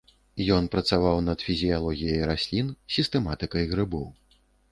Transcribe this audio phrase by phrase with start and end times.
[0.53, 4.07] Ён працаваў над фізіялогіяй раслін, сістэматыкай грыбоў.